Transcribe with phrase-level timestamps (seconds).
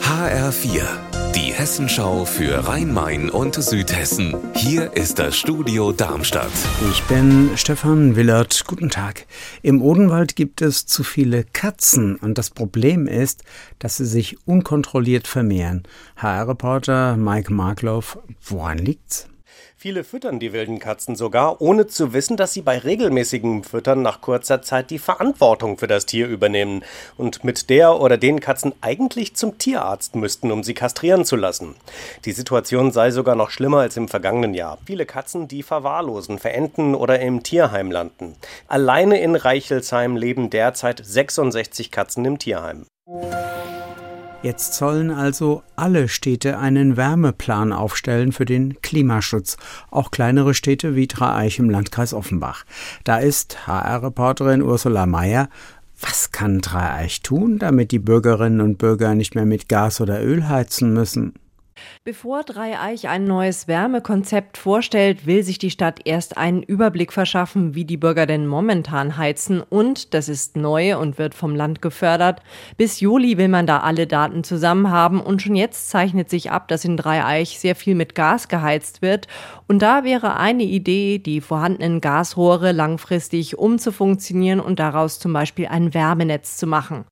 [0.00, 0.82] HR4,
[1.34, 4.36] die Hessenschau für Rhein-Main und Südhessen.
[4.54, 6.52] Hier ist das Studio Darmstadt.
[6.92, 8.64] Ich bin Stefan Willert.
[8.68, 9.26] Guten Tag.
[9.62, 13.42] Im Odenwald gibt es zu viele Katzen und das Problem ist,
[13.80, 15.82] dass sie sich unkontrolliert vermehren.
[16.16, 19.28] HR-Reporter Mike Markloff, woran liegt's?
[19.76, 24.20] Viele füttern die wilden Katzen sogar, ohne zu wissen, dass sie bei regelmäßigem Füttern nach
[24.20, 26.84] kurzer Zeit die Verantwortung für das Tier übernehmen
[27.16, 31.74] und mit der oder den Katzen eigentlich zum Tierarzt müssten, um sie kastrieren zu lassen.
[32.24, 34.78] Die Situation sei sogar noch schlimmer als im vergangenen Jahr.
[34.86, 38.36] Viele Katzen, die verwahrlosen, verenden oder im Tierheim landen.
[38.68, 42.86] Alleine in Reichelsheim leben derzeit 66 Katzen im Tierheim.
[44.44, 49.56] Jetzt sollen also alle Städte einen Wärmeplan aufstellen für den Klimaschutz,
[49.90, 52.64] auch kleinere Städte wie Dreieich im Landkreis Offenbach.
[53.04, 55.48] Da ist HR-Reporterin Ursula Mayer.
[55.98, 60.46] Was kann Dreieich tun, damit die Bürgerinnen und Bürger nicht mehr mit Gas oder Öl
[60.46, 61.32] heizen müssen?
[62.04, 67.84] Bevor Dreieich ein neues Wärmekonzept vorstellt, will sich die Stadt erst einen Überblick verschaffen, wie
[67.84, 69.60] die Bürger denn momentan heizen.
[69.60, 72.42] Und, das ist neu und wird vom Land gefördert,
[72.76, 75.20] bis Juli will man da alle Daten zusammen haben.
[75.20, 79.26] Und schon jetzt zeichnet sich ab, dass in Dreieich sehr viel mit Gas geheizt wird.
[79.66, 85.94] Und da wäre eine Idee, die vorhandenen Gasrohre langfristig umzufunktionieren und daraus zum Beispiel ein
[85.94, 87.04] Wärmenetz zu machen.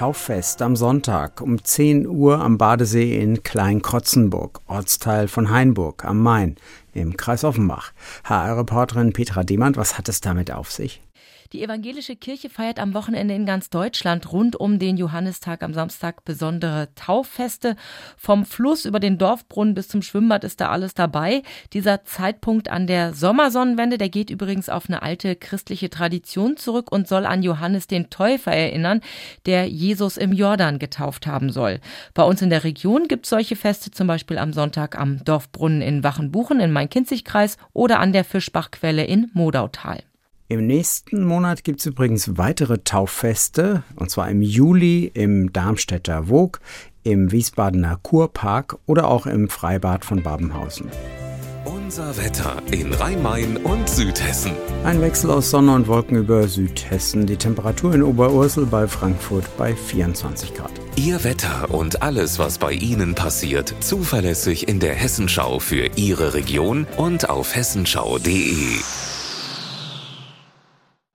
[0.00, 6.56] Tauffest am Sonntag um 10 Uhr am Badesee in Kleinkrotzenburg, Ortsteil von Hainburg am Main
[6.94, 7.92] im Kreis Offenbach.
[8.24, 11.02] HR-Reporterin Petra Demand, was hat es damit auf sich?
[11.52, 16.24] Die evangelische Kirche feiert am Wochenende in ganz Deutschland rund um den Johannistag am Samstag
[16.24, 17.74] besondere Tauffeste.
[18.16, 21.42] Vom Fluss über den Dorfbrunnen bis zum Schwimmbad ist da alles dabei.
[21.72, 27.08] Dieser Zeitpunkt an der Sommersonnenwende, der geht übrigens auf eine alte christliche Tradition zurück und
[27.08, 29.00] soll an Johannes den Täufer erinnern,
[29.44, 31.80] der Jesus im Jordan getauft haben soll.
[32.14, 35.82] Bei uns in der Region gibt es solche Feste zum Beispiel am Sonntag am Dorfbrunnen
[35.82, 40.04] in Wachenbuchen in Main-Kinzig-Kreis oder an der Fischbachquelle in Modautal.
[40.50, 46.58] Im nächsten Monat gibt es übrigens weitere Tauffeste, und zwar im Juli im Darmstädter Wog,
[47.04, 50.88] im Wiesbadener Kurpark oder auch im Freibad von Babenhausen.
[51.64, 54.50] Unser Wetter in Rhein-Main und Südhessen.
[54.82, 57.26] Ein Wechsel aus Sonne und Wolken über Südhessen.
[57.26, 60.72] Die Temperatur in Oberursel bei Frankfurt bei 24 Grad.
[60.96, 66.88] Ihr Wetter und alles, was bei Ihnen passiert, zuverlässig in der Hessenschau für Ihre Region
[66.96, 68.80] und auf hessenschau.de.